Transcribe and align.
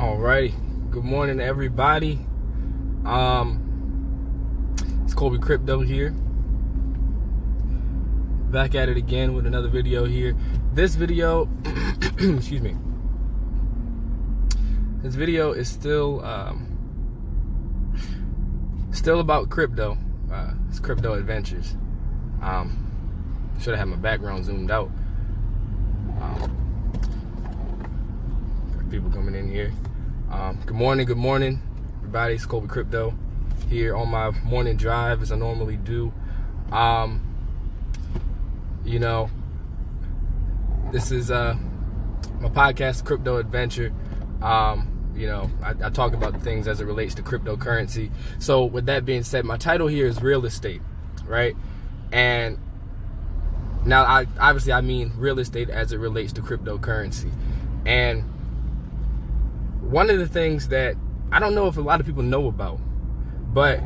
Alrighty. 0.00 0.54
Good 0.90 1.04
morning, 1.04 1.40
everybody. 1.40 2.20
Um, 3.04 4.74
it's 5.04 5.12
Colby 5.12 5.38
Crypto 5.38 5.80
here. 5.80 6.12
Back 8.50 8.74
at 8.74 8.88
it 8.88 8.96
again 8.96 9.34
with 9.34 9.44
another 9.44 9.68
video 9.68 10.06
here. 10.06 10.34
This 10.72 10.94
video, 10.94 11.50
excuse 12.18 12.62
me. 12.62 12.76
This 15.02 15.16
video 15.16 15.52
is 15.52 15.68
still 15.68 16.24
um, 16.24 16.66
still 18.92 19.20
about 19.20 19.50
crypto. 19.50 19.98
Uh, 20.32 20.52
it's 20.70 20.80
crypto 20.80 21.12
adventures. 21.12 21.76
Um, 22.40 22.86
should 23.60 23.76
have 23.76 23.80
had 23.80 23.88
my 23.88 23.96
background 23.96 24.46
zoomed 24.46 24.70
out. 24.70 24.90
Um, 26.22 26.56
people 28.90 29.10
coming 29.10 29.34
in 29.34 29.46
here. 29.46 29.74
Um, 30.30 30.60
good 30.64 30.76
morning, 30.76 31.06
good 31.06 31.16
morning, 31.16 31.60
everybody. 31.96 32.34
It's 32.34 32.46
Colby 32.46 32.68
Crypto 32.68 33.12
here 33.68 33.96
on 33.96 34.10
my 34.10 34.30
morning 34.30 34.76
drive 34.76 35.22
as 35.22 35.32
I 35.32 35.36
normally 35.36 35.76
do. 35.76 36.12
Um, 36.70 37.20
you 38.84 39.00
know, 39.00 39.28
this 40.92 41.10
is 41.10 41.32
uh, 41.32 41.56
my 42.38 42.48
podcast, 42.48 43.04
Crypto 43.04 43.38
Adventure. 43.38 43.92
Um, 44.40 45.10
you 45.16 45.26
know, 45.26 45.50
I, 45.64 45.70
I 45.86 45.90
talk 45.90 46.12
about 46.12 46.40
things 46.42 46.68
as 46.68 46.80
it 46.80 46.84
relates 46.84 47.16
to 47.16 47.22
cryptocurrency. 47.22 48.12
So, 48.38 48.64
with 48.64 48.86
that 48.86 49.04
being 49.04 49.24
said, 49.24 49.44
my 49.44 49.56
title 49.56 49.88
here 49.88 50.06
is 50.06 50.22
real 50.22 50.46
estate, 50.46 50.80
right? 51.24 51.56
And 52.12 52.56
now, 53.84 54.04
I 54.04 54.28
obviously 54.38 54.74
I 54.74 54.80
mean 54.80 55.12
real 55.16 55.40
estate 55.40 55.70
as 55.70 55.90
it 55.90 55.98
relates 55.98 56.32
to 56.34 56.40
cryptocurrency, 56.40 57.32
and 57.84 58.29
one 59.90 60.08
of 60.08 60.18
the 60.18 60.28
things 60.28 60.68
that 60.68 60.94
I 61.32 61.40
don't 61.40 61.54
know 61.54 61.66
if 61.66 61.76
a 61.76 61.80
lot 61.80 62.00
of 62.00 62.06
people 62.06 62.22
know 62.22 62.46
about, 62.46 62.78
but 63.52 63.80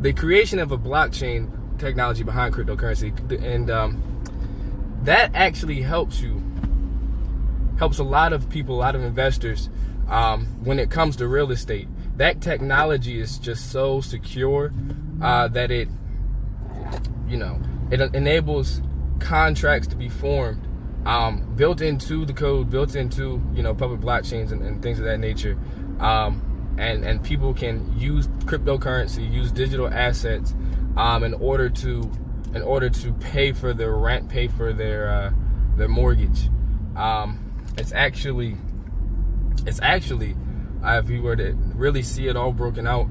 the 0.00 0.12
creation 0.12 0.58
of 0.58 0.72
a 0.72 0.78
blockchain 0.78 1.78
technology 1.78 2.24
behind 2.24 2.54
cryptocurrency, 2.54 3.42
and 3.44 3.70
um, 3.70 4.02
that 5.04 5.30
actually 5.34 5.82
helps 5.82 6.20
you, 6.20 6.42
helps 7.78 7.98
a 7.98 8.04
lot 8.04 8.32
of 8.32 8.48
people, 8.50 8.76
a 8.76 8.80
lot 8.80 8.94
of 8.96 9.02
investors 9.02 9.70
um, 10.08 10.46
when 10.64 10.80
it 10.80 10.90
comes 10.90 11.16
to 11.16 11.28
real 11.28 11.52
estate. 11.52 11.88
That 12.16 12.40
technology 12.40 13.20
is 13.20 13.38
just 13.38 13.70
so 13.70 14.00
secure 14.00 14.72
uh, 15.20 15.48
that 15.48 15.70
it, 15.70 15.88
you 17.28 17.36
know, 17.36 17.60
it 17.90 18.00
enables 18.00 18.82
contracts 19.20 19.86
to 19.88 19.96
be 19.96 20.08
formed 20.08 20.66
um, 21.04 21.54
built 21.56 21.80
into 21.80 22.24
the 22.24 22.32
code, 22.32 22.70
built 22.70 22.94
into 22.94 23.42
you 23.54 23.62
know 23.62 23.74
public 23.74 24.00
blockchains 24.00 24.52
and, 24.52 24.62
and 24.62 24.82
things 24.82 24.98
of 24.98 25.04
that 25.04 25.18
nature, 25.18 25.58
um, 26.00 26.74
and 26.78 27.04
and 27.04 27.22
people 27.22 27.54
can 27.54 27.98
use 27.98 28.28
cryptocurrency, 28.44 29.30
use 29.30 29.50
digital 29.50 29.88
assets 29.88 30.54
um, 30.96 31.24
in 31.24 31.34
order 31.34 31.68
to 31.68 32.10
in 32.54 32.62
order 32.62 32.90
to 32.90 33.12
pay 33.14 33.52
for 33.52 33.72
their 33.72 33.92
rent, 33.92 34.28
pay 34.28 34.48
for 34.48 34.72
their 34.72 35.08
uh, 35.08 35.30
their 35.76 35.88
mortgage. 35.88 36.48
Um, 36.96 37.38
it's 37.78 37.92
actually 37.92 38.56
it's 39.66 39.80
actually 39.80 40.36
uh, 40.84 41.00
if 41.02 41.10
you 41.10 41.22
were 41.22 41.36
to 41.36 41.52
really 41.74 42.02
see 42.02 42.28
it 42.28 42.36
all 42.36 42.52
broken 42.52 42.86
out, 42.86 43.08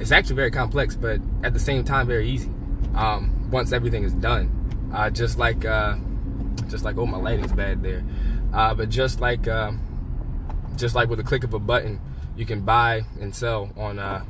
it's 0.00 0.12
actually 0.12 0.36
very 0.36 0.50
complex, 0.50 0.96
but 0.96 1.20
at 1.42 1.52
the 1.52 1.60
same 1.60 1.84
time 1.84 2.06
very 2.06 2.28
easy. 2.28 2.50
Um, 2.94 3.50
once 3.50 3.72
everything 3.72 4.04
is 4.04 4.12
done, 4.14 4.90
uh, 4.94 5.10
just 5.10 5.38
like 5.38 5.64
uh, 5.64 5.96
just 6.68 6.84
like 6.84 6.96
oh 6.98 7.06
my 7.06 7.18
lighting's 7.18 7.52
bad 7.52 7.82
there. 7.82 8.04
Uh, 8.52 8.74
but 8.74 8.88
just 8.88 9.20
like 9.20 9.48
uh, 9.48 9.72
just 10.76 10.94
like 10.94 11.08
with 11.08 11.20
a 11.20 11.24
click 11.24 11.44
of 11.44 11.54
a 11.54 11.58
button 11.58 12.00
you 12.36 12.46
can 12.46 12.60
buy 12.60 13.02
and 13.20 13.34
sell 13.34 13.70
on 13.76 13.98
uh, 13.98 14.24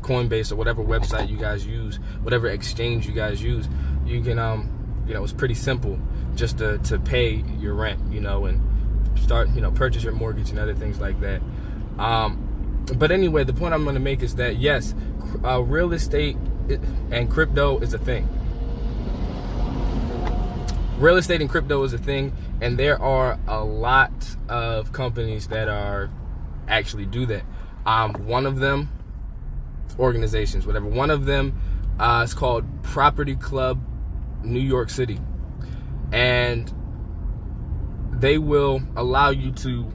coinbase 0.00 0.50
or 0.50 0.56
whatever 0.56 0.82
website 0.82 1.28
you 1.28 1.36
guys 1.36 1.66
use 1.66 1.96
whatever 2.22 2.48
exchange 2.48 3.06
you 3.06 3.12
guys 3.12 3.42
use. 3.42 3.68
You 4.04 4.22
can 4.22 4.38
um 4.38 5.04
you 5.06 5.14
know 5.14 5.22
it's 5.22 5.32
pretty 5.32 5.54
simple 5.54 5.98
just 6.34 6.58
to, 6.58 6.78
to 6.78 6.98
pay 6.98 7.44
your 7.58 7.74
rent 7.74 8.00
you 8.12 8.20
know 8.20 8.46
and 8.46 8.60
start 9.18 9.48
you 9.50 9.60
know 9.60 9.70
purchase 9.70 10.02
your 10.02 10.12
mortgage 10.12 10.50
and 10.50 10.58
other 10.58 10.74
things 10.74 11.00
like 11.00 11.20
that. 11.20 11.40
Um 11.98 12.46
but 12.94 13.10
anyway 13.10 13.44
the 13.44 13.52
point 13.52 13.74
i'm 13.74 13.82
going 13.84 13.94
to 13.94 14.00
make 14.00 14.22
is 14.22 14.36
that 14.36 14.56
yes 14.56 14.94
uh, 15.44 15.60
real 15.60 15.92
estate 15.92 16.36
and 17.10 17.30
crypto 17.30 17.78
is 17.78 17.94
a 17.94 17.98
thing 17.98 18.28
real 20.98 21.16
estate 21.16 21.42
and 21.42 21.50
crypto 21.50 21.82
is 21.82 21.92
a 21.92 21.98
thing 21.98 22.32
and 22.62 22.78
there 22.78 23.00
are 23.00 23.38
a 23.46 23.62
lot 23.62 24.12
of 24.48 24.92
companies 24.92 25.48
that 25.48 25.68
are 25.68 26.10
actually 26.68 27.04
do 27.04 27.26
that. 27.26 27.42
Um, 27.84 28.14
one 28.26 28.46
of 28.46 28.56
them 28.56 28.90
organizations 29.98 30.66
whatever. 30.66 30.86
One 30.86 31.10
of 31.10 31.26
them 31.26 31.60
uh, 32.00 32.22
is 32.24 32.32
called 32.32 32.64
property 32.82 33.36
club 33.36 33.80
new 34.42 34.60
york 34.60 34.88
city. 34.88 35.20
And 36.12 36.72
they 38.12 38.38
will 38.38 38.80
allow 38.96 39.30
you 39.30 39.52
to 39.52 39.92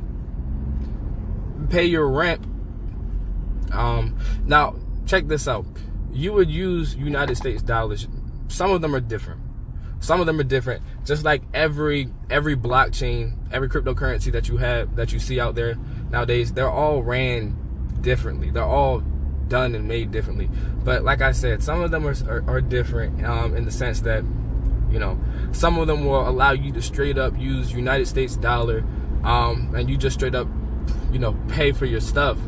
pay 1.70 1.86
your 1.86 2.08
rent. 2.08 2.46
Um, 3.72 4.18
now 4.46 4.76
check 5.08 5.28
this 5.28 5.48
out. 5.48 5.66
You 6.12 6.34
would 6.34 6.52
use 6.52 6.96
united 6.96 7.38
states 7.38 7.64
dollars. 7.64 8.08
Some 8.50 8.70
of 8.70 8.82
them 8.82 8.94
are 8.94 9.00
different 9.00 9.42
some 10.02 10.20
of 10.20 10.26
them 10.26 10.40
are 10.40 10.44
different. 10.44 10.82
Just 11.06 11.24
like 11.24 11.44
every 11.54 12.10
every 12.30 12.58
blockchain, 12.58 13.38
every 13.52 13.70
cryptocurrency 13.70 14.32
that 14.32 14.50
you 14.50 14.58
have 14.58 14.96
that 14.96 15.14
you 15.14 15.20
see 15.20 15.40
out 15.40 15.56
there 15.56 15.76
nowadays, 16.10 16.52
they're 16.52 16.70
all 16.70 17.04
ran 17.04 17.56
differently. 18.02 18.50
They're 18.50 18.64
all 18.64 19.02
done 19.48 19.76
and 19.76 19.88
made 19.88 20.12
differently. 20.12 20.50
But 20.84 21.04
like 21.04 21.22
I 21.22 21.32
said, 21.32 21.62
some 21.62 21.82
of 21.82 21.92
them 21.92 22.08
are 22.08 22.16
are, 22.28 22.44
are 22.48 22.62
different 22.62 23.24
um, 23.24 23.56
in 23.56 23.64
the 23.64 23.72
sense 23.72 24.02
that 24.02 24.24
you 24.90 24.98
know 24.98 25.20
some 25.52 25.78
of 25.78 25.86
them 25.86 26.06
will 26.06 26.28
allow 26.28 26.52
you 26.52 26.72
to 26.74 26.82
straight 26.82 27.20
up 27.20 27.38
use 27.38 27.72
United 27.72 28.08
States 28.08 28.36
dollar, 28.36 28.84
um, 29.24 29.74
and 29.76 29.88
you 29.88 29.98
just 29.98 30.16
straight 30.16 30.36
up 30.36 30.48
you 31.12 31.20
know 31.20 31.38
pay 31.48 31.72
for 31.72 31.86
your 31.86 32.02
stuff. 32.02 32.40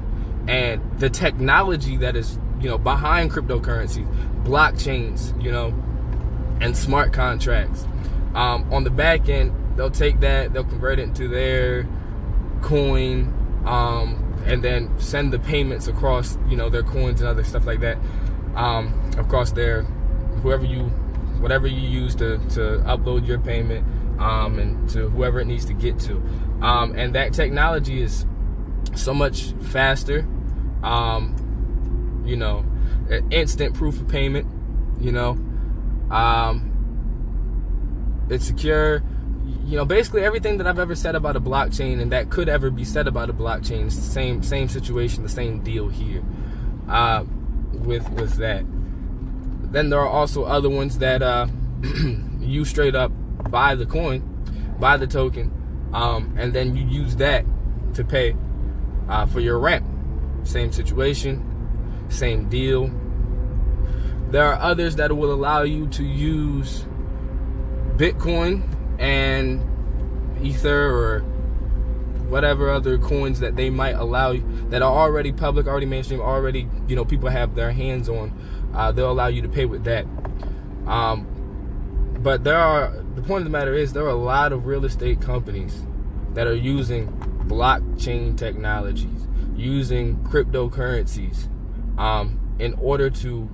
And 0.47 0.81
the 0.99 1.09
technology 1.09 1.97
that 1.97 2.15
is 2.15 2.39
you 2.59 2.67
know 2.67 2.79
behind 2.79 3.31
cryptocurrency, 3.31 4.07
blockchains, 4.43 5.39
you 5.41 5.51
know 5.51 5.71
and 6.61 6.75
smart 6.75 7.13
contracts. 7.13 7.85
Um, 8.35 8.71
on 8.73 8.83
the 8.83 8.89
back 8.89 9.29
end, 9.29 9.53
they'll 9.75 9.91
take 9.91 10.19
that, 10.21 10.53
they'll 10.53 10.63
convert 10.63 10.99
it 10.99 11.03
into 11.03 11.27
their 11.27 11.87
coin, 12.61 13.33
um, 13.65 14.19
and 14.45 14.63
then 14.63 14.89
send 14.99 15.31
the 15.31 15.39
payments 15.39 15.87
across, 15.87 16.37
you 16.47 16.57
know, 16.57 16.69
their 16.69 16.83
coins 16.83 17.21
and 17.21 17.29
other 17.29 17.43
stuff 17.43 17.65
like 17.65 17.79
that. 17.81 17.97
Um, 18.55 19.11
across 19.17 19.51
their 19.51 19.83
whoever 20.41 20.65
you, 20.65 20.83
whatever 21.39 21.67
you 21.67 21.87
use 21.87 22.15
to 22.15 22.37
to 22.49 22.83
upload 22.85 23.27
your 23.27 23.39
payment, 23.39 23.85
um, 24.19 24.59
and 24.59 24.89
to 24.89 25.09
whoever 25.09 25.39
it 25.39 25.47
needs 25.47 25.65
to 25.65 25.73
get 25.73 25.99
to. 26.01 26.21
Um, 26.61 26.93
and 26.95 27.15
that 27.15 27.33
technology 27.33 28.01
is 28.01 28.25
so 28.95 29.13
much 29.13 29.53
faster. 29.71 30.27
Um, 30.83 31.35
you 32.25 32.37
know, 32.37 32.65
instant 33.31 33.73
proof 33.73 33.99
of 33.99 34.07
payment. 34.07 34.47
You 34.99 35.11
know, 35.11 35.33
um, 36.09 36.69
it's 38.29 38.45
secure. 38.45 39.03
You 39.65 39.77
know, 39.77 39.85
basically 39.85 40.23
everything 40.23 40.57
that 40.57 40.67
I've 40.67 40.79
ever 40.79 40.95
said 40.95 41.15
about 41.15 41.35
a 41.35 41.41
blockchain 41.41 42.01
and 42.01 42.11
that 42.11 42.29
could 42.29 42.49
ever 42.49 42.69
be 42.69 42.85
said 42.85 43.07
about 43.07 43.29
a 43.29 43.33
blockchain, 43.33 43.91
same 43.91 44.43
same 44.43 44.69
situation, 44.69 45.23
the 45.23 45.29
same 45.29 45.61
deal 45.61 45.87
here. 45.87 46.23
Uh, 46.87 47.23
with 47.73 48.09
with 48.11 48.35
that. 48.35 48.65
Then 49.71 49.89
there 49.89 49.99
are 49.99 50.07
also 50.07 50.43
other 50.43 50.69
ones 50.69 50.99
that 50.99 51.21
uh, 51.21 51.47
you 52.39 52.65
straight 52.65 52.95
up 52.95 53.11
buy 53.49 53.75
the 53.75 53.85
coin, 53.85 54.21
buy 54.79 54.97
the 54.97 55.07
token, 55.07 55.51
um, 55.93 56.33
and 56.37 56.53
then 56.53 56.75
you 56.75 56.85
use 56.85 57.15
that 57.17 57.45
to 57.95 58.03
pay 58.03 58.35
uh, 59.09 59.25
for 59.25 59.39
your 59.39 59.59
rent. 59.59 59.85
Same 60.43 60.71
situation, 60.71 62.05
same 62.09 62.49
deal 62.49 62.91
there 64.33 64.51
are 64.51 64.59
others 64.59 64.95
that 64.95 65.15
will 65.15 65.31
allow 65.31 65.61
you 65.61 65.85
to 65.85 66.03
use 66.03 66.85
Bitcoin 67.97 68.63
and 68.97 69.61
Ether 70.43 70.89
or 70.89 71.19
whatever 72.29 72.71
other 72.71 72.97
coins 72.97 73.41
that 73.41 73.55
they 73.55 73.69
might 73.69 73.91
allow 73.91 74.31
you 74.31 74.43
that 74.69 74.81
are 74.81 74.91
already 74.91 75.31
public, 75.31 75.67
already 75.67 75.85
mainstream, 75.85 76.19
already 76.19 76.67
you 76.87 76.95
know 76.95 77.05
people 77.05 77.29
have 77.29 77.53
their 77.53 77.71
hands 77.71 78.09
on. 78.09 78.33
Uh, 78.73 78.91
they'll 78.91 79.11
allow 79.11 79.27
you 79.27 79.43
to 79.43 79.47
pay 79.47 79.65
with 79.65 79.83
that. 79.83 80.07
Um, 80.87 81.27
but 82.19 82.43
there 82.43 82.57
are 82.57 82.91
the 83.13 83.21
point 83.21 83.41
of 83.41 83.43
the 83.43 83.51
matter 83.51 83.75
is 83.75 83.93
there 83.93 84.03
are 84.03 84.09
a 84.09 84.15
lot 84.15 84.51
of 84.51 84.65
real 84.65 84.83
estate 84.83 85.21
companies 85.21 85.85
that 86.33 86.47
are 86.47 86.55
using 86.55 87.07
blockchain 87.45 88.35
technologies, 88.35 89.27
using 89.55 90.17
cryptocurrencies 90.23 91.47
um, 91.99 92.39
in 92.57 92.73
order 92.81 93.11
to 93.11 93.47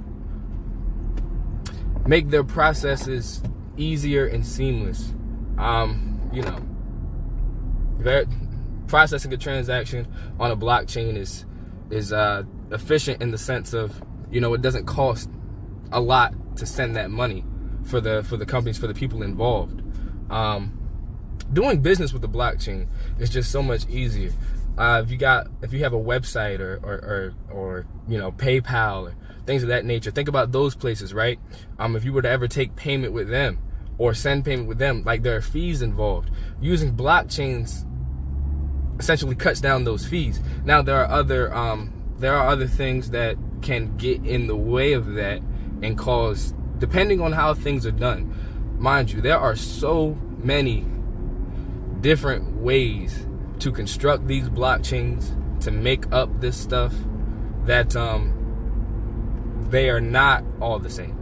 make 2.09 2.29
their 2.29 2.44
processes 2.44 3.39
easier 3.77 4.25
and 4.25 4.44
seamless. 4.44 5.13
Um, 5.59 6.19
you 6.33 6.41
know, 6.41 6.59
processing 8.88 9.31
a 9.31 9.38
transaction 9.38 10.07
on 10.39 10.50
a 10.50 10.57
blockchain 10.57 11.15
is 11.15 11.45
is 11.91 12.11
uh, 12.11 12.44
efficient 12.71 13.21
in 13.21 13.29
the 13.29 13.38
sense 13.38 13.73
of 13.73 14.03
you 14.31 14.41
know 14.41 14.56
it 14.56 14.61
doesn't 14.63 14.88
cost 14.88 15.29
a 15.91 16.01
lot 16.01 16.33
to 16.57 16.65
send 16.65 16.95
that 16.95 17.11
money 17.11 17.45
for 17.83 18.01
the 18.01 18.23
for 18.23 18.38
the 18.38 18.45
companies 18.45 18.79
for 18.79 18.88
the 18.88 18.94
people 18.94 19.21
involved. 19.21 19.83
Um, 20.31 20.75
doing 21.53 21.81
business 21.81 22.11
with 22.11 22.23
the 22.23 22.29
blockchain 22.29 22.88
is 23.19 23.29
just 23.29 23.51
so 23.51 23.61
much 23.61 23.88
easier. 23.88 24.31
Uh, 24.79 25.01
if 25.03 25.11
you 25.11 25.17
got 25.17 25.47
if 25.61 25.73
you 25.73 25.83
have 25.83 25.94
a 25.94 26.00
website 26.00 26.59
or 26.59 26.79
or, 26.81 26.95
or, 26.95 27.33
or 27.51 27.85
you 28.07 28.17
know 28.17 28.31
PayPal 28.31 29.11
or 29.11 29.15
things 29.50 29.63
of 29.63 29.69
that 29.69 29.84
nature, 29.84 30.12
think 30.12 30.30
about 30.30 30.51
those 30.51 30.75
places, 30.75 31.12
right? 31.12 31.40
Um, 31.80 31.96
if 31.96 32.06
you 32.06 32.13
were 32.13 32.22
to 32.22 32.30
ever 32.30 32.48
take 32.48 32.75
payment 32.75 33.13
with 33.13 33.30
them 33.30 33.57
or 33.98 34.13
send 34.13 34.46
payment 34.46 34.68
with 34.68 34.78
them, 34.78 35.04
like 35.04 35.24
there 35.24 35.36
are 35.36 35.42
fees 35.42 35.81
involved. 35.81 36.30
Using 36.62 36.96
blockchains 36.96 37.84
essentially 39.00 39.34
cuts 39.34 39.60
down 39.60 39.86
those 39.86 40.06
fees. 40.06 40.40
Now 40.66 40.84
there 40.84 40.98
are 40.98 41.10
other 41.10 41.51
um, 41.51 41.92
there 42.19 42.36
are 42.36 42.48
other 42.48 42.68
things 42.68 43.10
that 43.10 43.38
can 43.63 43.98
get 43.98 44.24
in 44.24 44.46
the 44.46 44.56
way 44.56 44.94
of 44.94 45.16
that 45.16 45.42
and 45.81 45.98
cause, 45.98 46.54
depending 46.78 47.19
on 47.19 47.31
how 47.31 47.56
things 47.56 47.88
are 47.88 47.92
done. 47.92 48.31
Mind 48.78 49.12
you, 49.12 49.19
there 49.19 49.40
are 49.40 49.56
so 49.56 50.16
many 50.44 50.86
different 52.02 52.57
ways 52.57 53.25
to 53.57 53.72
construct 53.72 54.28
these 54.28 54.48
blockchains 54.48 55.36
to 55.62 55.72
make 55.72 56.06
up 56.13 56.40
this 56.40 56.56
stuff 56.56 56.94
that 57.66 57.95
um, 57.95 58.38
they 59.69 59.89
are 59.89 60.01
not 60.01 60.44
all 60.62 60.80
the 60.80 60.89
same. 60.89 61.16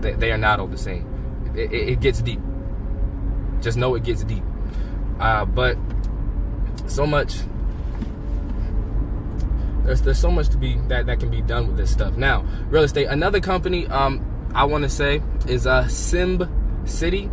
They, 0.00 0.12
they 0.12 0.32
are 0.32 0.38
not 0.38 0.60
all 0.60 0.66
the 0.66 0.78
same. 0.78 1.52
It, 1.54 1.72
it, 1.72 1.88
it 1.88 2.00
gets 2.00 2.20
deep. 2.22 2.40
Just 3.60 3.76
know 3.78 3.94
it 3.94 4.04
gets 4.04 4.24
deep. 4.24 4.42
Uh, 5.20 5.44
but 5.44 5.76
so 6.86 7.06
much 7.06 7.36
there's 9.84 10.02
there's 10.02 10.18
so 10.18 10.30
much 10.30 10.48
to 10.48 10.56
be 10.56 10.78
that 10.88 11.06
that 11.06 11.20
can 11.20 11.30
be 11.30 11.40
done 11.42 11.66
with 11.66 11.76
this 11.76 11.90
stuff. 11.90 12.16
Now, 12.16 12.44
real 12.68 12.82
estate. 12.82 13.06
Another 13.06 13.40
company 13.40 13.86
um 13.86 14.20
I 14.54 14.64
want 14.64 14.82
to 14.82 14.88
say 14.88 15.22
is 15.46 15.66
uh 15.66 15.84
Simb 15.84 16.48
City. 16.88 17.30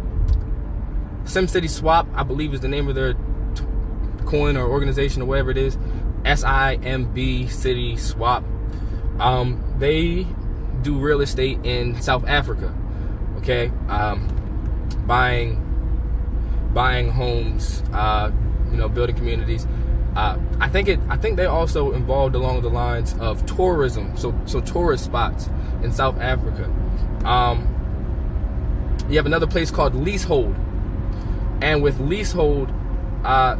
Sim 1.25 1.47
City 1.47 1.67
Swap, 1.67 2.07
I 2.13 2.23
believe, 2.23 2.53
is 2.53 2.61
the 2.61 2.67
name 2.67 2.87
of 2.87 2.95
their 2.95 3.15
coin 4.25 4.57
or 4.57 4.67
organization 4.67 5.21
or 5.21 5.25
whatever 5.25 5.51
it 5.51 5.57
is. 5.57 5.77
S 6.25 6.43
I 6.43 6.75
M 6.75 7.11
B 7.13 7.47
City 7.47 7.97
Swap. 7.97 8.43
Um, 9.21 9.75
they 9.77 10.25
do 10.81 10.97
real 10.97 11.21
estate 11.21 11.59
in 11.63 12.01
South 12.01 12.27
Africa. 12.27 12.73
Okay, 13.37 13.71
um, 13.87 14.27
buying 15.07 15.67
buying 16.73 17.09
homes, 17.09 17.83
uh, 17.93 18.31
you 18.71 18.77
know, 18.77 18.89
building 18.89 19.15
communities. 19.15 19.67
Uh, 20.15 20.37
I 20.59 20.67
think 20.67 20.89
it. 20.89 20.99
I 21.09 21.17
think 21.17 21.37
they're 21.37 21.49
also 21.49 21.93
involved 21.93 22.35
along 22.35 22.61
the 22.61 22.69
lines 22.69 23.15
of 23.19 23.45
tourism. 23.45 24.17
So, 24.17 24.37
so 24.45 24.59
tourist 24.59 25.05
spots 25.05 25.49
in 25.83 25.91
South 25.91 26.19
Africa. 26.19 26.65
Um, 27.23 27.67
you 29.09 29.17
have 29.17 29.25
another 29.25 29.47
place 29.47 29.71
called 29.71 29.95
Leasehold, 29.95 30.55
and 31.61 31.81
with 31.81 31.99
Leasehold, 31.99 32.71
uh, 33.23 33.55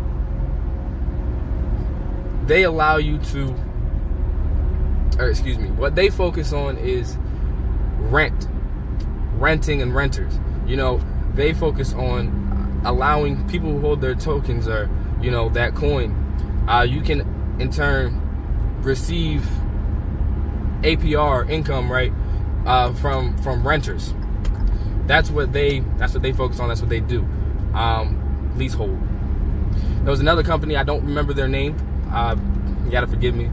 they 2.46 2.64
allow 2.64 2.98
you 2.98 3.18
to, 3.18 3.56
or 5.22 5.30
excuse 5.30 5.58
me, 5.58 5.70
what 5.70 5.96
they 5.96 6.10
focus 6.10 6.52
on 6.54 6.78
is 6.78 7.18
rent, 7.98 8.48
renting 9.36 9.82
and 9.82 9.96
renters. 9.96 10.40
You 10.66 10.78
know, 10.78 11.02
they 11.34 11.54
focus 11.54 11.94
on 11.94 12.82
allowing 12.86 13.48
people 13.48 13.70
who 13.72 13.80
hold 13.80 14.02
their 14.02 14.16
tokens 14.16 14.68
or 14.68 14.90
you 15.22 15.30
know 15.30 15.50
that 15.50 15.76
coin 15.76 16.18
uh, 16.68 16.82
you 16.82 17.02
can 17.02 17.22
in 17.60 17.72
turn 17.72 18.20
receive 18.82 19.48
APR 20.82 21.48
income 21.50 21.92
right 21.92 22.12
uh, 22.66 22.94
from 22.94 23.38
from 23.40 23.68
renters. 23.68 24.14
That's 25.06 25.30
what 25.30 25.54
they 25.54 25.80
that's 25.98 26.14
what 26.14 26.24
they 26.24 26.34
focus 26.34 26.60
on. 26.60 26.70
That's 26.70 26.82
what 26.82 26.90
they 26.90 27.00
do. 27.00 27.28
Um, 27.74 28.54
leasehold. 28.58 29.00
There 30.04 30.12
was 30.12 30.20
another 30.20 30.44
company 30.44 30.76
I 30.76 30.84
don't 30.84 31.04
remember 31.06 31.34
their 31.34 31.48
name. 31.48 31.76
Uh, 32.12 32.36
you 32.86 32.92
gotta 32.92 33.08
forgive 33.08 33.36
me, 33.36 33.50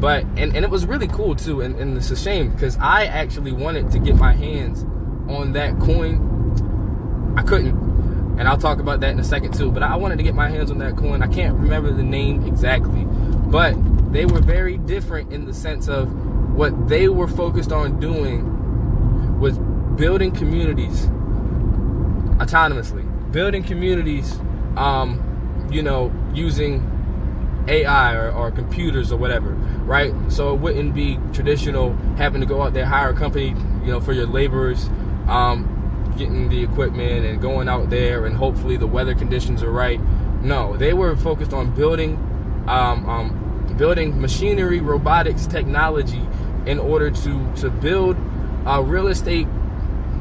but 0.00 0.24
and, 0.36 0.56
and 0.56 0.64
it 0.64 0.70
was 0.70 0.86
really 0.86 1.08
cool 1.08 1.36
too. 1.36 1.60
And, 1.60 1.76
and 1.76 1.96
it's 1.96 2.10
a 2.10 2.16
shame 2.16 2.50
because 2.50 2.76
I 2.78 3.04
actually 3.04 3.52
wanted 3.52 3.90
to 3.92 3.98
get 3.98 4.16
my 4.16 4.32
hands 4.32 4.82
on 5.28 5.52
that 5.52 5.78
coin. 5.78 7.34
I 7.36 7.42
couldn't 7.42 7.90
and 8.40 8.48
I'll 8.48 8.56
talk 8.56 8.78
about 8.78 9.00
that 9.00 9.10
in 9.10 9.20
a 9.20 9.24
second 9.24 9.52
too. 9.52 9.70
But 9.70 9.82
I 9.82 9.96
wanted 9.96 10.16
to 10.16 10.22
get 10.22 10.34
my 10.34 10.48
hands 10.48 10.70
on 10.70 10.78
that 10.78 10.96
coin. 10.96 11.22
I 11.22 11.26
can't 11.26 11.54
remember 11.58 11.92
the 11.92 12.02
name 12.02 12.46
exactly, 12.46 13.04
but 13.04 13.74
they 14.12 14.24
were 14.24 14.40
very 14.40 14.78
different 14.78 15.30
in 15.30 15.44
the 15.44 15.52
sense 15.52 15.88
of 15.88 16.10
what 16.56 16.88
they 16.88 17.08
were 17.08 17.28
focused 17.28 17.70
on 17.70 18.00
doing 18.00 19.38
was 19.38 19.58
building 19.96 20.32
communities 20.32 21.06
autonomously, 22.38 23.04
building 23.30 23.62
communities, 23.62 24.38
um, 24.76 25.68
you 25.70 25.82
know, 25.82 26.10
using 26.32 26.80
AI 27.68 28.14
or, 28.14 28.30
or, 28.32 28.50
computers 28.50 29.12
or 29.12 29.16
whatever, 29.16 29.50
right? 29.84 30.14
So 30.28 30.54
it 30.54 30.60
wouldn't 30.60 30.94
be 30.94 31.18
traditional 31.32 31.94
having 32.16 32.40
to 32.40 32.46
go 32.46 32.62
out 32.62 32.72
there 32.72 32.86
hire 32.86 33.10
a 33.10 33.14
company, 33.14 33.48
you 33.84 33.90
know, 33.90 34.00
for 34.00 34.12
your 34.12 34.26
laborers. 34.26 34.88
Um, 35.28 35.76
getting 36.16 36.48
the 36.48 36.62
equipment 36.62 37.24
and 37.24 37.40
going 37.40 37.68
out 37.68 37.88
there 37.88 38.26
and 38.26 38.36
hopefully 38.36 38.76
the 38.76 38.86
weather 38.86 39.14
conditions 39.14 39.62
are 39.62 39.70
right. 39.70 40.00
No, 40.42 40.76
they 40.76 40.92
were 40.92 41.16
focused 41.16 41.52
on 41.52 41.74
building, 41.74 42.16
um, 42.66 43.08
um, 43.08 43.74
building 43.78 44.20
machinery, 44.20 44.80
robotics, 44.80 45.46
technology 45.46 46.26
in 46.66 46.78
order 46.78 47.10
to 47.10 47.52
to 47.56 47.70
build 47.70 48.16
real 48.82 49.08
estate 49.08 49.46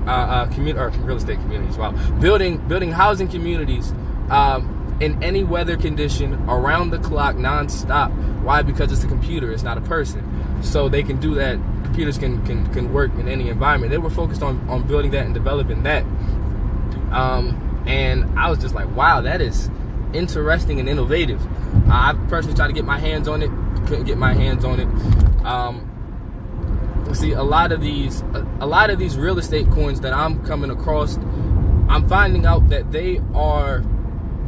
uh, 0.08 0.12
uh, 0.12 0.46
community 0.48 0.80
or 0.80 0.90
real 1.06 1.18
estate 1.18 1.40
communities. 1.40 1.78
Wow, 1.78 1.92
building 2.20 2.58
building 2.68 2.92
housing 2.92 3.28
communities. 3.28 3.92
Um, 4.30 4.76
in 5.02 5.22
any 5.24 5.44
weather 5.44 5.78
condition, 5.78 6.34
around 6.50 6.92
the 6.92 7.00
clock, 7.00 7.36
nonstop. 7.36 8.12
Why? 8.44 8.62
Because 8.62 8.92
it's 8.92 9.04
a 9.04 9.08
computer, 9.08 9.52
it's 9.52 9.64
not 9.64 9.78
a 9.78 9.82
person. 9.82 10.62
So 10.64 10.90
they 10.90 11.04
can 11.04 11.20
do 11.20 11.36
that 11.36 11.60
computers 11.90 12.18
can, 12.18 12.46
can, 12.46 12.72
can 12.72 12.94
work 12.94 13.12
in 13.16 13.28
any 13.28 13.50
environment. 13.50 13.92
They 13.92 13.98
were 13.98 14.10
focused 14.10 14.44
on, 14.44 14.70
on 14.70 14.88
building 14.88 15.12
that 15.12 15.26
and 15.26 15.34
developing 15.34 15.84
that. 15.84 16.04
Um, 17.12 17.84
and 17.88 18.40
I 18.40 18.50
was 18.50 18.60
just 18.60 18.76
like, 18.76 18.96
wow, 18.96 19.22
that 19.22 19.42
is 19.42 19.70
interesting 20.14 20.80
and 20.80 20.88
innovative. 20.88 21.42
I 21.90 22.14
personally 22.30 22.56
tried 22.56 22.68
to 22.68 22.74
get 22.74 22.86
my 22.86 23.00
hands 23.00 23.28
on 23.28 23.42
it, 23.42 23.50
couldn't 23.88 24.06
get 24.06 24.18
my 24.18 24.34
hands 24.34 24.64
on 24.64 24.80
it. 24.80 24.88
Um, 25.46 27.10
see, 27.14 27.32
a 27.32 27.44
lot 27.44 27.72
of 27.72 27.82
these, 27.82 28.22
a, 28.22 28.48
a 28.62 28.68
lot 28.68 28.92
of 28.92 29.00
these 29.00 29.18
real 29.18 29.40
estate 29.40 29.70
coins 29.72 30.00
that 30.02 30.14
I'm 30.14 30.46
coming 30.46 30.70
across, 30.70 31.18
I'm 31.90 32.08
finding 32.08 32.46
out 32.46 32.70
that 32.70 32.92
they 32.92 33.20
are, 33.34 33.84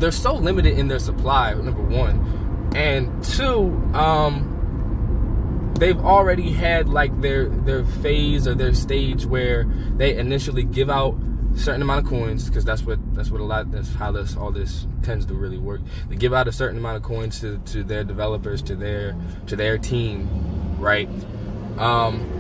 they're 0.01 0.11
so 0.11 0.33
limited 0.33 0.77
in 0.77 0.87
their 0.87 0.99
supply. 0.99 1.53
Number 1.53 1.81
one, 1.81 2.71
and 2.75 3.23
two, 3.23 3.67
um, 3.93 5.73
they've 5.77 5.99
already 5.99 6.51
had 6.51 6.89
like 6.89 7.21
their 7.21 7.45
their 7.49 7.83
phase 7.83 8.47
or 8.47 8.55
their 8.55 8.73
stage 8.73 9.25
where 9.25 9.65
they 9.97 10.17
initially 10.17 10.63
give 10.63 10.89
out 10.89 11.15
certain 11.55 11.81
amount 11.81 12.03
of 12.03 12.09
coins 12.09 12.47
because 12.47 12.63
that's 12.63 12.83
what 12.83 12.97
that's 13.13 13.29
what 13.29 13.41
a 13.41 13.43
lot 13.43 13.69
that's 13.71 13.93
how 13.95 14.11
this 14.11 14.37
all 14.37 14.51
this 14.51 14.87
tends 15.03 15.25
to 15.25 15.33
really 15.33 15.57
work. 15.57 15.81
They 16.09 16.15
give 16.15 16.33
out 16.33 16.47
a 16.47 16.51
certain 16.51 16.77
amount 16.77 16.97
of 16.97 17.03
coins 17.03 17.39
to, 17.41 17.57
to 17.57 17.83
their 17.83 18.03
developers, 18.03 18.61
to 18.63 18.75
their 18.75 19.15
to 19.47 19.55
their 19.55 19.77
team, 19.77 20.27
right? 20.79 21.09
Um, 21.77 22.39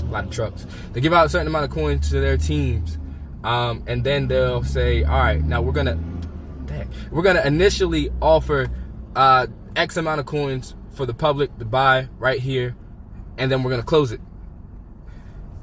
a 0.00 0.10
lot 0.10 0.24
of 0.24 0.30
trucks. 0.30 0.66
They 0.92 1.00
give 1.00 1.12
out 1.12 1.26
a 1.26 1.28
certain 1.28 1.46
amount 1.46 1.64
of 1.64 1.70
coins 1.70 2.10
to 2.10 2.20
their 2.20 2.36
teams, 2.36 2.98
um, 3.44 3.82
and 3.86 4.04
then 4.04 4.28
they'll 4.28 4.62
say, 4.64 5.04
"All 5.04 5.18
right, 5.18 5.42
now 5.42 5.60
we're 5.62 5.72
gonna, 5.72 5.98
we're 7.10 7.22
gonna 7.22 7.42
initially 7.44 8.10
offer 8.20 8.68
uh, 9.14 9.46
X 9.74 9.96
amount 9.96 10.20
of 10.20 10.26
coins 10.26 10.74
for 10.92 11.06
the 11.06 11.14
public 11.14 11.56
to 11.58 11.64
buy 11.64 12.08
right 12.18 12.40
here, 12.40 12.76
and 13.38 13.50
then 13.50 13.62
we're 13.62 13.70
gonna 13.70 13.82
close 13.82 14.12
it. 14.12 14.20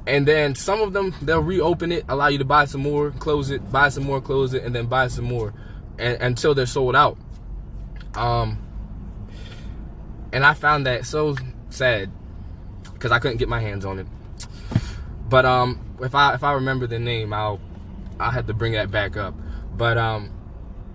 And 0.06 0.28
then 0.28 0.54
some 0.54 0.80
of 0.80 0.92
them 0.92 1.14
they'll 1.22 1.40
reopen 1.40 1.90
it, 1.90 2.04
allow 2.08 2.28
you 2.28 2.38
to 2.38 2.44
buy 2.44 2.66
some 2.66 2.82
more, 2.82 3.10
close 3.10 3.50
it, 3.50 3.72
buy 3.72 3.88
some 3.88 4.04
more, 4.04 4.20
close 4.20 4.54
it, 4.54 4.62
and 4.64 4.74
then 4.74 4.86
buy 4.86 5.08
some 5.08 5.24
more, 5.24 5.54
and, 5.98 6.20
until 6.20 6.54
they're 6.54 6.66
sold 6.66 6.94
out. 6.94 7.16
Um, 8.14 8.58
and 10.32 10.44
I 10.44 10.54
found 10.54 10.86
that 10.86 11.06
so 11.06 11.36
sad 11.70 12.10
because 12.92 13.12
I 13.12 13.18
couldn't 13.18 13.38
get 13.38 13.48
my 13.48 13.60
hands 13.60 13.84
on 13.84 13.98
it. 13.98 14.06
But 15.28 15.46
um, 15.46 15.96
if 16.00 16.14
I 16.14 16.34
if 16.34 16.44
I 16.44 16.52
remember 16.52 16.86
the 16.86 16.98
name, 16.98 17.32
I'll 17.32 17.60
I'll 18.20 18.30
have 18.30 18.46
to 18.46 18.54
bring 18.54 18.72
that 18.72 18.90
back 18.90 19.16
up. 19.16 19.34
But 19.76 19.98
um, 19.98 20.30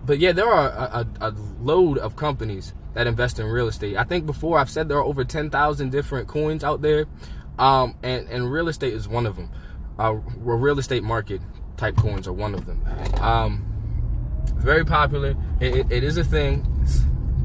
but 0.05 0.19
yeah, 0.19 0.31
there 0.31 0.47
are 0.47 0.69
a, 0.69 1.07
a, 1.21 1.29
a 1.29 1.35
load 1.61 1.97
of 1.97 2.15
companies 2.15 2.73
that 2.93 3.07
invest 3.07 3.39
in 3.39 3.45
real 3.45 3.67
estate. 3.67 3.97
I 3.97 4.03
think 4.03 4.25
before 4.25 4.57
I've 4.59 4.69
said 4.69 4.89
there 4.89 4.97
are 4.97 5.03
over 5.03 5.23
10,000 5.23 5.89
different 5.89 6.27
coins 6.27 6.63
out 6.63 6.81
there, 6.81 7.05
um, 7.57 7.95
and, 8.03 8.27
and 8.29 8.51
real 8.51 8.67
estate 8.67 8.93
is 8.93 9.07
one 9.07 9.25
of 9.25 9.35
them. 9.35 9.49
Uh, 9.97 10.13
real 10.37 10.79
estate 10.79 11.03
market 11.03 11.41
type 11.77 11.95
coins 11.97 12.27
are 12.27 12.33
one 12.33 12.53
of 12.53 12.65
them. 12.65 12.83
Um, 13.21 13.65
very 14.55 14.85
popular, 14.85 15.35
it, 15.59 15.75
it, 15.75 15.91
it 15.91 16.03
is 16.03 16.17
a 16.17 16.23
thing. 16.23 16.65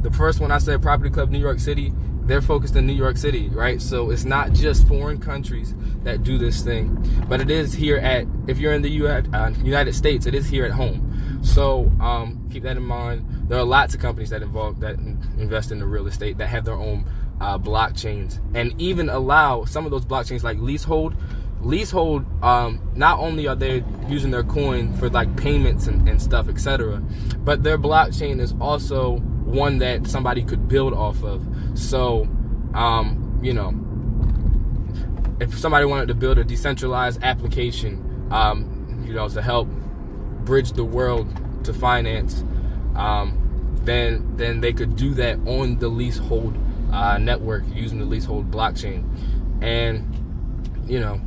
The 0.02 0.11
first 0.11 0.40
one 0.40 0.50
I 0.50 0.58
said, 0.58 0.82
Property 0.82 1.11
Club 1.11 1.30
New 1.30 1.38
York 1.38 1.58
City, 1.58 1.92
they're 2.25 2.42
focused 2.42 2.76
in 2.76 2.87
New 2.87 2.94
York 2.94 3.16
City, 3.16 3.49
right? 3.49 3.80
So 3.80 4.11
it's 4.11 4.25
not 4.25 4.52
just 4.52 4.88
foreign 4.88 5.18
countries 5.18 5.75
that 6.04 6.23
do 6.23 6.38
this 6.38 6.62
thing, 6.62 7.25
but 7.28 7.40
it 7.40 7.50
is 7.50 7.75
here 7.75 7.99
at, 7.99 8.26
if 8.46 8.58
you're 8.58 8.73
in 8.73 8.82
the 8.82 9.06
uh, 9.06 9.50
United 9.62 9.94
States, 9.94 10.26
it 10.26 10.34
is 10.34 10.46
here 10.46 10.64
at 10.64 10.73
home. 10.73 11.13
So 11.45 11.93
um, 12.01 12.49
keep 12.51 12.63
that 12.63 12.77
in 12.77 12.83
mind. 12.83 13.49
There 13.49 13.59
are 13.59 13.65
lots 13.65 13.95
of 13.95 14.01
companies 14.01 14.31
that 14.31 14.43
involve 14.43 14.81
that 14.81 14.97
invest 15.39 15.71
in 15.71 15.79
the 15.79 15.87
real 15.87 16.07
estate 16.07 16.39
that 16.39 16.49
have 16.49 16.65
their 16.65 16.75
own 16.75 17.09
uh, 17.41 17.59
blockchains 17.59 18.41
and 18.55 18.81
even 18.81 19.09
allow 19.09 19.65
some 19.65 19.85
of 19.85 19.91
those 19.91 20.05
blockchains 20.05 20.43
like 20.43 20.59
leasehold 20.59 21.15
leasehold 21.61 22.25
um, 22.45 22.81
not 22.95 23.19
only 23.19 23.47
are 23.47 23.57
they 23.57 23.83
using 24.09 24.31
their 24.31 24.45
coin 24.45 24.95
for 24.95 25.09
like 25.11 25.35
payments 25.37 25.87
and, 25.87 26.09
and 26.09 26.21
stuff 26.23 26.49
etc 26.49 27.03
but 27.39 27.63
their 27.63 27.79
blockchain 27.79 28.39
is 28.39 28.55
also 28.61 29.17
one 29.45 29.79
that 29.79 30.07
somebody 30.07 30.45
could 30.45 30.69
build 30.69 30.93
off 30.93 31.23
of 31.25 31.45
so 31.75 32.29
um, 32.75 33.41
you 33.43 33.53
know 33.53 33.75
if 35.41 35.59
somebody 35.59 35.85
wanted 35.85 36.07
to 36.07 36.15
build 36.15 36.39
a 36.39 36.45
decentralized 36.45 37.23
application 37.23 38.29
um, 38.31 39.03
you 39.07 39.13
know 39.13 39.29
to 39.29 39.43
help 39.43 39.69
bridge 40.45 40.73
the 40.73 40.85
world 40.85 41.29
to 41.65 41.73
finance 41.73 42.45
um, 42.97 43.41
then 43.83 44.37
then 44.37 44.61
they 44.61 44.73
could 44.73 44.97
do 44.97 45.15
that 45.15 45.39
on 45.47 45.79
the 45.79 45.89
leasehold 45.89 46.57
uh, 46.93 47.19
network 47.19 47.65
using 47.75 47.99
the 47.99 48.05
leasehold 48.05 48.51
blockchain 48.51 49.05
and 49.63 50.07
you 50.87 51.01
know 51.01 51.21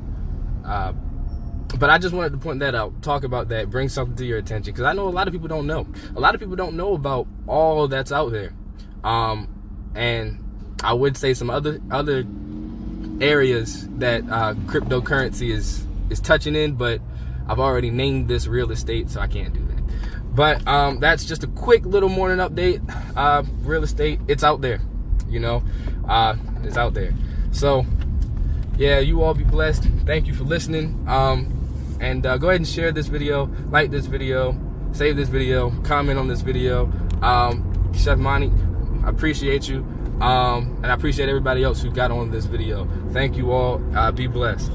uh, 0.66 0.94
but 1.80 1.90
I 1.90 1.98
just 1.98 2.14
wanted 2.14 2.32
to 2.32 2.38
point 2.38 2.60
that 2.60 2.76
out, 2.76 3.02
talk 3.02 3.24
about 3.24 3.50
that, 3.50 3.70
bring 3.70 3.90
something 3.90 4.16
to 4.16 4.26
your 4.26 4.38
attention 4.38 4.74
because 4.74 4.86
I 4.86 4.94
know 4.94 5.08
a 5.08 5.10
lot 5.10 5.28
of 5.28 5.34
people 5.34 5.48
don't 5.48 5.68
know. 5.68 5.86
A 6.16 6.20
lot 6.20 6.34
of 6.34 6.40
people 6.40 6.56
don't 6.56 6.76
know 6.76 6.94
about 6.94 7.28
all 7.46 7.88
that's 7.88 8.12
out 8.12 8.32
there, 8.32 8.54
um, 9.04 9.48
and 9.96 10.44
I 10.82 10.94
would 10.94 11.18
say 11.18 11.34
some 11.34 11.50
other 11.50 11.82
other 11.92 12.26
areas 13.20 13.88
that 13.98 14.24
uh, 14.30 14.54
cryptocurrency 14.66 15.50
is 15.50 15.86
is 16.10 16.20
touching 16.20 16.56
in, 16.56 16.76
but 16.76 17.02
I've 17.48 17.60
already 17.60 17.90
named 17.90 18.28
this 18.28 18.48
real 18.48 18.72
estate, 18.72 19.10
so 19.10 19.20
I 19.20 19.28
can't 19.28 19.54
do 19.54 19.66
that. 19.68 19.84
But 20.36 20.68
um, 20.68 21.00
that's 21.00 21.26
just 21.26 21.44
a 21.44 21.48
quick 21.48 21.86
little 21.86 22.10
morning 22.10 22.38
update. 22.38 22.82
Uh, 23.16 23.44
real 23.62 23.84
estate, 23.84 24.20
it's 24.28 24.44
out 24.44 24.62
there, 24.62 24.80
you 25.28 25.40
know, 25.40 25.64
uh, 26.08 26.36
it's 26.64 26.78
out 26.78 26.94
there. 26.94 27.14
So 27.52 27.86
yeah, 28.78 29.00
you 29.00 29.24
all 29.24 29.34
be 29.34 29.44
blessed. 29.44 29.84
Thank 30.06 30.28
you 30.28 30.34
for 30.34 30.44
listening. 30.44 31.04
Um, 31.08 31.98
and 32.00 32.26
uh, 32.26 32.38
go 32.38 32.50
ahead 32.50 32.60
and 32.60 32.68
share 32.68 32.92
this 32.92 33.08
video, 33.08 33.50
like 33.70 33.90
this 33.90 34.06
video, 34.06 34.56
save 34.92 35.16
this 35.16 35.30
video, 35.30 35.72
comment 35.82 36.20
on 36.20 36.28
this 36.28 36.42
video. 36.42 36.92
Um, 37.22 37.92
Chef 37.94 38.20
Monty, 38.20 38.52
I 39.04 39.10
appreciate 39.10 39.68
you. 39.68 39.80
Um, 40.22 40.80
and 40.82 40.88
I 40.88 40.94
appreciate 40.94 41.30
everybody 41.30 41.64
else 41.64 41.82
who 41.82 41.92
got 41.92 42.12
on 42.12 42.32
this 42.32 42.46
video. 42.46 42.88
Thank 43.12 43.38
you 43.38 43.52
all. 43.52 43.82
Uh, 43.96 44.12
be 44.12 44.28
blessed. 44.28 44.72